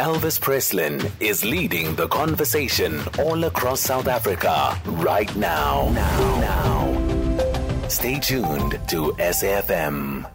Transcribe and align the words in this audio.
Elvis 0.00 0.38
Presslin 0.38 1.10
is 1.18 1.44
leading 1.44 1.96
the 1.96 2.06
conversation 2.06 3.00
all 3.18 3.42
across 3.42 3.80
South 3.80 4.06
Africa 4.06 4.80
right 4.84 5.34
now. 5.34 5.90
Now. 5.92 6.40
now. 6.40 7.88
Stay 7.88 8.20
tuned 8.20 8.78
to 8.90 9.12
SAFM. 9.18 10.30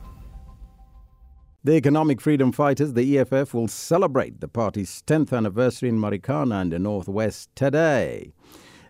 The 1.64 1.76
Economic 1.76 2.20
Freedom 2.20 2.52
Fighters, 2.52 2.92
the 2.92 3.18
EFF, 3.18 3.54
will 3.54 3.70
celebrate 3.70 4.42
the 4.42 4.50
party's 4.50 5.02
10th 5.08 5.32
anniversary 5.32 5.88
in 5.88 5.98
Marikana 5.98 6.62
in 6.64 6.70
the 6.70 6.80
Northwest 6.80 7.50
today. 7.56 8.34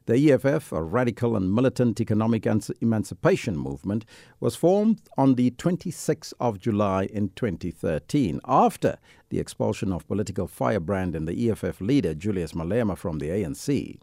The 0.06 0.34
EFF, 0.34 0.74
a 0.74 0.84
radical 0.84 1.38
and 1.38 1.56
militant 1.56 2.02
economic 2.02 2.46
emancipation 2.82 3.56
movement, 3.56 4.04
was 4.42 4.54
formed 4.54 5.02
on 5.18 5.36
the 5.36 5.52
26th 5.52 6.34
of 6.42 6.60
July 6.60 7.06
in 7.06 7.30
2013 7.30 8.42
after 8.46 8.98
the 9.30 9.40
expulsion 9.40 9.94
of 9.94 10.06
political 10.06 10.46
firebrand 10.46 11.16
and 11.16 11.26
the 11.26 11.50
EFF 11.50 11.80
leader 11.80 12.14
Julius 12.14 12.52
Malema 12.52 12.98
from 12.98 13.20
the 13.20 13.30
ANC. 13.30 13.98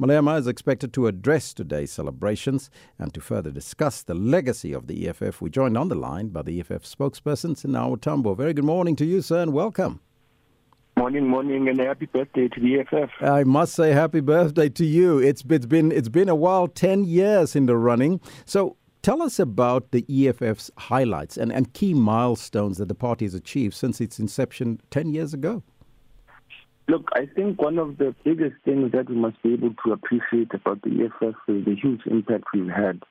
Malema 0.00 0.38
is 0.38 0.46
expected 0.46 0.92
to 0.92 1.08
address 1.08 1.52
today's 1.52 1.90
celebrations 1.90 2.70
and 3.00 3.12
to 3.12 3.20
further 3.20 3.50
discuss 3.50 4.02
the 4.02 4.14
legacy 4.14 4.72
of 4.72 4.86
the 4.86 5.08
EFF. 5.08 5.40
We 5.40 5.50
joined 5.50 5.76
on 5.76 5.88
the 5.88 5.96
line 5.96 6.28
by 6.28 6.42
the 6.42 6.60
EFF 6.60 6.84
spokesperson, 6.84 7.56
Sinawo 7.56 7.98
Thambo. 7.98 8.36
Very 8.36 8.54
good 8.54 8.64
morning 8.64 8.94
to 8.96 9.04
you, 9.04 9.20
sir, 9.20 9.42
and 9.42 9.52
welcome. 9.52 10.00
Morning, 11.04 11.28
morning, 11.28 11.68
and 11.68 11.78
happy 11.78 12.06
birthday 12.06 12.48
to 12.48 12.60
the 12.60 12.80
EFF. 12.80 13.10
I 13.20 13.44
must 13.44 13.74
say 13.74 13.92
happy 13.92 14.20
birthday 14.20 14.70
to 14.70 14.86
you. 14.86 15.18
It's, 15.18 15.44
it's 15.50 15.66
been 15.66 15.92
it's 15.92 16.08
been 16.08 16.30
a 16.30 16.34
while, 16.34 16.66
ten 16.66 17.04
years 17.04 17.54
in 17.54 17.66
the 17.66 17.76
running. 17.76 18.22
So 18.46 18.78
tell 19.02 19.20
us 19.20 19.38
about 19.38 19.90
the 19.90 20.06
EFF's 20.08 20.70
highlights 20.78 21.36
and, 21.36 21.52
and 21.52 21.70
key 21.74 21.92
milestones 21.92 22.78
that 22.78 22.88
the 22.88 22.94
party 22.94 23.26
has 23.26 23.34
achieved 23.34 23.74
since 23.74 24.00
its 24.00 24.18
inception 24.18 24.80
ten 24.90 25.12
years 25.12 25.34
ago. 25.34 25.62
Look, 26.88 27.10
I 27.12 27.26
think 27.26 27.60
one 27.60 27.78
of 27.78 27.98
the 27.98 28.14
biggest 28.24 28.54
things 28.64 28.90
that 28.92 29.10
we 29.10 29.16
must 29.16 29.42
be 29.42 29.52
able 29.52 29.74
to 29.84 29.92
appreciate 29.92 30.54
about 30.54 30.80
the 30.80 31.04
EFF 31.04 31.34
is 31.48 31.66
the 31.66 31.76
huge 31.76 32.00
impact 32.06 32.44
we've 32.54 32.70
had 32.70 33.02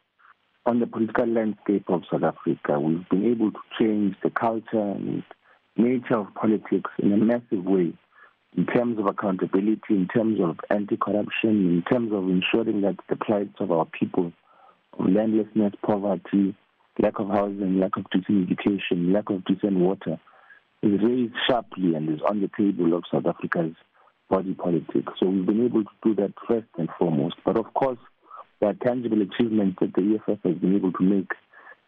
on 0.66 0.80
the 0.80 0.88
political 0.88 1.28
landscape 1.28 1.86
of 1.90 2.02
South 2.12 2.24
Africa. 2.24 2.80
We've 2.80 3.08
been 3.10 3.30
able 3.30 3.52
to 3.52 3.60
change 3.80 4.16
the 4.24 4.32
culture 4.32 4.82
and 4.82 5.22
nature 5.78 6.18
of 6.18 6.34
politics 6.36 6.92
in 7.00 7.14
a 7.14 7.18
massive 7.18 7.66
way 7.66 7.94
in 8.56 8.66
terms 8.68 9.00
of 9.00 9.08
accountability, 9.08 9.82
in 9.90 10.08
terms 10.14 10.40
of 10.40 10.60
anti-corruption, 10.70 11.50
in 11.50 11.84
terms 11.92 12.12
of 12.14 12.24
ensuring 12.30 12.82
that 12.82 12.96
the 13.10 13.16
plights 13.16 13.56
of 13.60 13.72
our 13.72 13.86
people, 13.86 14.32
of 15.00 15.10
landlessness, 15.10 15.74
poverty, 15.84 16.56
lack 17.00 17.20
of 17.20 17.30
housing, 17.30 17.80
lack 17.80 17.98
of 17.98 18.06
decent 18.12 18.52
education, 18.52 19.12
lack 19.12 19.30
of 19.30 19.44
decent 19.46 19.78
water, 19.78 20.20
is 20.84 21.02
raised 21.02 21.34
sharply 21.50 21.96
and 21.96 22.10
is 22.10 22.22
on 22.30 22.42
the 22.42 22.50
table 22.58 22.96
of 22.96 23.04
South 23.12 23.26
Africa's 23.26 23.74
body 24.30 24.54
politic. 24.54 25.06
So 25.20 25.28
we've 25.28 25.46
been 25.46 25.66
able 25.66 25.84
to 25.84 25.90
do 26.04 26.16
that 26.16 26.34
first 26.48 26.68
and 26.78 26.90
foremost. 27.00 27.36
But 27.44 27.58
of 27.58 27.74
course, 27.74 28.00
there 28.60 28.70
are 28.70 28.86
tangible 28.86 29.22
achievements 29.22 29.78
that 29.82 29.94
the 29.94 30.20
EFF 30.28 30.40
has 30.44 30.58
been 30.58 30.76
able 30.76 30.92
to 30.94 31.04
make 31.04 31.32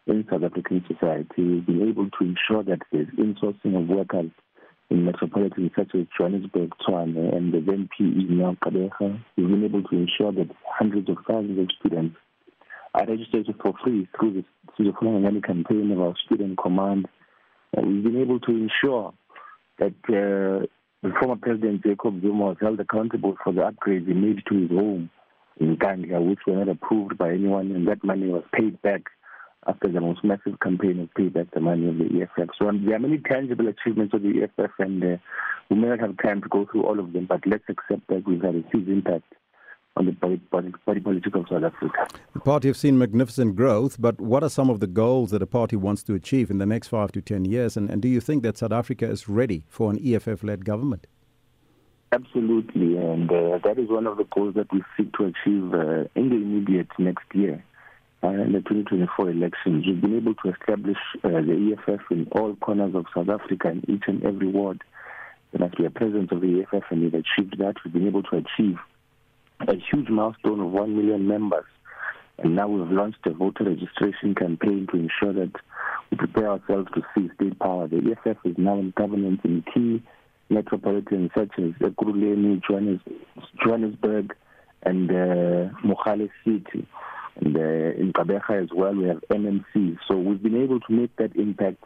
in 0.06 0.24
South 0.30 0.44
African 0.44 0.84
society. 0.86 1.26
We've 1.38 1.66
been 1.66 1.88
able 1.88 2.08
to 2.10 2.24
ensure 2.24 2.62
that 2.64 2.80
there's 2.92 3.08
insourcing 3.18 3.76
of 3.80 3.88
workers 3.88 4.30
in 4.88 5.04
metropolitan 5.04 5.70
such 5.76 5.94
as 5.94 6.06
Johannesburg, 6.16 6.70
Tshwane, 6.80 7.36
and 7.36 7.52
the 7.52 7.60
then 7.60 7.88
PE 7.98 8.34
now 8.34 8.56
Gqeberha. 8.62 9.20
We've 9.36 9.48
been 9.48 9.64
able 9.64 9.82
to 9.82 9.96
ensure 9.96 10.32
that 10.32 10.48
hundreds 10.64 11.08
of 11.08 11.16
thousands 11.26 11.58
of 11.58 11.66
students 11.80 12.16
are 12.94 13.06
registered 13.06 13.46
for 13.62 13.74
free 13.82 14.08
through 14.18 14.44
the, 14.78 14.92
Fulani 14.98 15.40
campaign 15.40 15.90
of 15.90 16.00
our 16.00 16.14
student 16.24 16.58
command. 16.58 17.06
Uh, 17.76 17.82
we've 17.82 18.04
been 18.04 18.20
able 18.20 18.38
to 18.40 18.50
ensure 18.50 19.12
that 19.78 19.94
uh, 20.08 20.66
the 21.02 21.12
former 21.20 21.36
President 21.36 21.82
Jacob 21.82 22.20
Zuma 22.20 22.46
was 22.46 22.56
held 22.60 22.78
accountable 22.78 23.36
for 23.42 23.52
the 23.52 23.62
upgrades 23.62 24.06
he 24.06 24.14
made 24.14 24.42
to 24.48 24.54
his 24.60 24.70
home 24.70 25.10
in 25.58 25.76
Nkandla, 25.76 26.26
which 26.28 26.40
were 26.46 26.56
not 26.56 26.68
approved 26.68 27.18
by 27.18 27.30
anyone, 27.30 27.72
and 27.72 27.88
that 27.88 28.04
money 28.04 28.28
was 28.28 28.44
paid 28.52 28.80
back 28.82 29.02
after 29.68 29.88
the 29.88 30.00
most 30.00 30.22
massive 30.24 30.58
campaign 30.60 31.00
of 31.00 31.12
pay 31.14 31.28
back 31.28 31.46
the 31.52 31.60
money 31.60 31.88
of 31.88 31.98
the 31.98 32.22
EFF. 32.22 32.50
So 32.58 32.68
um, 32.68 32.84
there 32.84 32.96
are 32.96 33.00
many 33.00 33.18
tangible 33.18 33.66
achievements 33.68 34.14
of 34.14 34.22
the 34.22 34.42
EFF, 34.42 34.70
and 34.78 35.02
uh, 35.02 35.16
we 35.70 35.76
may 35.76 35.88
not 35.88 36.00
have 36.00 36.16
time 36.22 36.40
to 36.42 36.48
go 36.48 36.66
through 36.70 36.84
all 36.84 37.00
of 37.00 37.12
them, 37.12 37.26
but 37.28 37.40
let's 37.46 37.64
accept 37.68 38.06
that 38.08 38.26
we've 38.26 38.42
had 38.42 38.54
a 38.54 38.64
huge 38.72 38.88
impact 38.88 39.24
on 39.96 40.06
the 40.06 40.12
body, 40.12 40.36
body, 40.36 40.72
body 40.84 41.00
politic 41.00 41.34
of 41.34 41.46
South 41.50 41.64
Africa. 41.64 42.06
The 42.34 42.40
party 42.40 42.68
have 42.68 42.76
seen 42.76 42.98
magnificent 42.98 43.56
growth, 43.56 43.96
but 43.98 44.20
what 44.20 44.42
are 44.42 44.50
some 44.50 44.70
of 44.70 44.80
the 44.80 44.86
goals 44.86 45.30
that 45.30 45.38
the 45.38 45.46
party 45.46 45.76
wants 45.76 46.02
to 46.04 46.14
achieve 46.14 46.50
in 46.50 46.58
the 46.58 46.66
next 46.66 46.88
five 46.88 47.12
to 47.12 47.22
ten 47.22 47.44
years? 47.44 47.76
And, 47.76 47.90
and 47.90 48.02
do 48.02 48.08
you 48.08 48.20
think 48.20 48.42
that 48.42 48.58
South 48.58 48.72
Africa 48.72 49.08
is 49.10 49.28
ready 49.28 49.64
for 49.68 49.90
an 49.90 49.98
EFF 50.04 50.44
led 50.44 50.64
government? 50.64 51.06
Absolutely, 52.12 52.96
and 52.98 53.30
uh, 53.30 53.58
that 53.64 53.78
is 53.78 53.88
one 53.88 54.06
of 54.06 54.16
the 54.16 54.24
goals 54.24 54.54
that 54.54 54.72
we 54.72 54.82
seek 54.96 55.12
to 55.14 55.24
achieve 55.24 55.74
uh, 55.74 56.04
in 56.14 56.28
the 56.28 56.36
immediate 56.36 56.88
next 56.98 57.24
year 57.34 57.64
in 58.34 58.52
the 58.52 58.60
2024 58.60 59.30
elections. 59.30 59.86
We've 59.86 60.00
been 60.00 60.16
able 60.16 60.34
to 60.34 60.50
establish 60.50 60.98
uh, 61.24 61.28
the 61.28 61.76
EFF 61.76 62.00
in 62.10 62.28
all 62.32 62.54
corners 62.56 62.94
of 62.94 63.06
South 63.14 63.28
Africa 63.28 63.68
in 63.68 63.82
each 63.88 64.04
and 64.06 64.24
every 64.24 64.48
ward. 64.48 64.82
There 65.52 65.60
must 65.60 65.78
be 65.78 65.84
a 65.84 65.90
presence 65.90 66.30
of 66.32 66.40
the 66.40 66.62
EFF, 66.62 66.84
and 66.90 67.02
we've 67.02 67.14
achieved 67.14 67.58
that. 67.58 67.76
We've 67.84 67.94
been 67.94 68.06
able 68.06 68.22
to 68.24 68.36
achieve 68.36 68.78
a 69.60 69.74
huge 69.76 70.08
milestone 70.08 70.60
of 70.60 70.70
1 70.70 70.96
million 70.96 71.26
members. 71.26 71.64
And 72.38 72.54
now 72.54 72.68
we've 72.68 72.90
launched 72.90 73.26
a 73.26 73.30
voter 73.30 73.64
registration 73.64 74.34
campaign 74.34 74.86
to 74.92 74.98
ensure 74.98 75.32
that 75.32 75.52
we 76.10 76.18
prepare 76.18 76.50
ourselves 76.50 76.88
to 76.94 77.02
see 77.14 77.30
state 77.34 77.58
power. 77.58 77.88
The 77.88 78.16
EFF 78.26 78.38
is 78.44 78.58
now 78.58 78.78
in 78.78 78.92
governance 78.96 79.40
in 79.44 79.64
key 79.72 80.02
metropolitans 80.50 81.30
such 81.34 81.58
as 81.58 81.70
Ekurhuleni, 81.80 82.60
Johannesburg, 83.64 84.34
and 84.82 85.10
uh, 85.10 85.72
Mogale 85.84 86.28
City. 86.44 86.86
And 87.36 87.56
uh, 87.56 87.60
in 87.60 88.12
Gqeberha 88.12 88.64
as 88.64 88.70
well, 88.74 88.94
we 88.94 89.04
have 89.08 89.22
MMC. 89.30 89.98
So 90.08 90.16
we've 90.16 90.42
been 90.42 90.62
able 90.62 90.80
to 90.80 90.92
make 90.92 91.14
that 91.16 91.36
impact. 91.36 91.84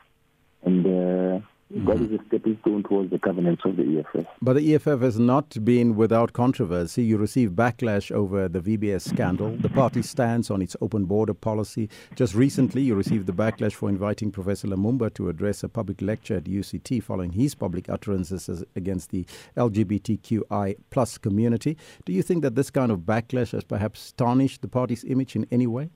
And 0.63 0.87
uh, 0.87 1.41
Mm-hmm. 1.73 1.87
That 1.87 2.01
is 2.01 2.21
a 2.21 2.25
stepping 2.27 2.59
stone 2.63 2.83
towards 2.83 3.11
the 3.11 3.19
governance 3.19 3.61
of 3.65 3.77
the 3.77 4.01
EFF. 4.01 4.27
But 4.43 4.55
the 4.55 4.75
EFF 4.75 5.01
has 5.01 5.21
not 5.21 5.65
been 5.65 5.95
without 5.95 6.33
controversy. 6.33 7.05
You 7.05 7.17
received 7.17 7.55
backlash 7.55 8.11
over 8.11 8.49
the 8.49 8.59
VBS 8.59 9.09
scandal. 9.09 9.57
The 9.57 9.69
party 9.69 10.03
stands 10.03 10.51
on 10.51 10.63
its 10.63 10.75
open 10.81 11.05
border 11.05 11.35
policy. 11.35 11.89
Just 12.17 12.35
recently, 12.35 12.83
you 12.83 12.97
received 12.97 13.27
the 13.27 13.33
backlash 13.33 13.75
for 13.75 13.89
inviting 13.89 14.33
Professor 14.33 14.67
Lumumba 14.67 15.15
to 15.15 15.29
address 15.29 15.63
a 15.63 15.69
public 15.69 16.03
lecture 16.03 16.39
at 16.39 16.45
UCT 16.45 17.05
following 17.05 17.31
his 17.31 17.55
public 17.55 17.89
utterances 17.89 18.65
against 18.75 19.11
the 19.11 19.25
LGBTQI 19.57 20.75
plus 20.91 21.19
community. 21.19 21.77
Do 22.05 22.13
you 22.13 22.23
think 22.23 22.43
that 22.43 22.57
this 22.57 22.71
kind 22.71 22.91
of 22.91 23.01
backlash 23.01 23.53
has 23.53 23.63
perhaps 23.63 24.11
tarnished 24.13 24.63
the 24.63 24.69
party's 24.69 25.05
image 25.05 25.37
in 25.37 25.47
any 25.53 25.69
way? 25.69 25.91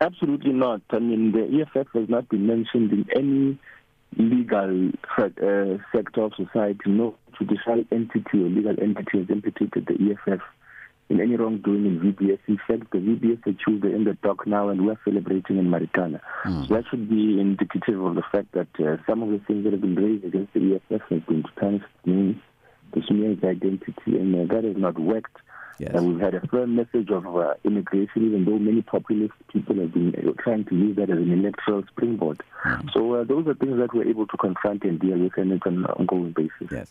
Absolutely 0.00 0.52
not. 0.52 0.82
I 0.90 0.98
mean, 0.98 1.32
the 1.32 1.62
EFF 1.62 1.88
has 1.94 2.08
not 2.08 2.28
been 2.28 2.46
mentioned 2.46 2.92
in 2.92 3.06
any 3.16 3.58
legal 4.16 4.90
uh, 5.18 5.78
sector 5.94 6.22
of 6.22 6.32
society, 6.34 6.80
no 6.86 7.14
judicial 7.38 7.84
entity 7.92 8.42
or 8.42 8.48
legal 8.48 8.76
entity 8.80 9.18
has 9.18 9.30
implicated 9.30 9.86
the 9.86 10.16
EFF 10.26 10.40
in 11.08 11.20
any 11.20 11.36
wrongdoing 11.36 11.86
in 11.86 12.00
VBS. 12.00 12.38
In 12.48 12.58
fact, 12.66 12.90
the 12.90 12.98
VBS 12.98 13.46
are 13.46 13.88
in 13.94 14.04
the 14.04 14.14
dock 14.22 14.46
now 14.46 14.68
and 14.68 14.86
we're 14.86 14.98
celebrating 15.04 15.58
in 15.58 15.66
Marikana. 15.66 16.20
Mm. 16.44 16.66
So 16.66 16.74
that 16.74 16.84
should 16.90 17.08
be 17.08 17.40
indicative 17.40 18.02
of 18.02 18.16
the 18.16 18.24
fact 18.32 18.52
that 18.52 18.68
uh, 18.80 18.96
some 19.06 19.22
of 19.22 19.30
the 19.30 19.38
things 19.46 19.64
that 19.64 19.72
have 19.72 19.82
been 19.82 19.94
raised 19.94 20.24
against 20.24 20.52
the 20.54 20.80
EFF 20.90 21.02
have 21.08 21.26
been 21.26 21.42
to 21.44 21.50
tarnish 22.96 23.08
the 23.08 23.14
smear 23.14 23.32
its 23.32 23.44
identity, 23.44 24.18
and 24.18 24.34
uh, 24.34 24.54
that 24.54 24.64
has 24.64 24.76
not 24.76 24.98
worked. 24.98 25.36
Yes. 25.78 25.90
And 25.92 26.08
we've 26.08 26.20
had 26.20 26.34
a 26.34 26.40
firm 26.46 26.74
message 26.74 27.10
of 27.10 27.26
uh, 27.26 27.52
immigration, 27.62 28.24
even 28.24 28.46
though 28.46 28.58
many 28.58 28.80
populist 28.80 29.34
people 29.52 29.78
have 29.78 29.92
been 29.92 30.14
uh, 30.16 30.42
trying 30.42 30.64
to 30.64 30.74
use 30.74 30.96
that 30.96 31.10
as 31.10 31.18
an 31.18 31.30
electoral 31.30 31.82
springboard. 31.88 32.42
Mm. 32.64 32.90
So 32.94 33.12
uh, 33.12 33.24
those 33.24 33.46
are 33.46 33.52
things 33.52 33.76
that 33.76 33.92
we're 33.92 34.08
able 34.08 34.26
to 34.26 34.36
confront 34.38 34.84
and 34.84 34.98
deal 34.98 35.18
with 35.18 35.38
on 35.38 35.52
an 35.52 35.84
ongoing 35.84 36.32
basis. 36.32 36.72
Yes. 36.72 36.90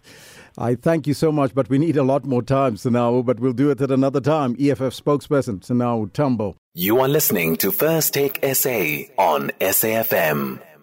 I 0.56 0.76
thank 0.76 1.08
you 1.08 1.16
so 1.16 1.32
much, 1.32 1.56
but 1.56 1.68
we 1.68 1.80
need 1.80 1.98
a 1.98 2.04
lot 2.04 2.26
more 2.26 2.44
time, 2.44 2.76
Sinawo, 2.76 3.26
but 3.26 3.40
we'll 3.40 3.54
do 3.54 3.72
it 3.72 3.82
at 3.82 3.90
another 3.90 4.22
time. 4.22 4.56
EFF 4.60 4.94
spokesperson, 4.94 5.62
Sinawo 5.62 6.12
Thambo. 6.12 6.56
You 6.76 7.00
are 7.00 7.08
listening 7.08 7.56
to 7.58 7.72
First 7.72 8.14
Take 8.14 8.38
SA 8.54 9.06
on 9.18 9.50
SAFM. 9.60 10.75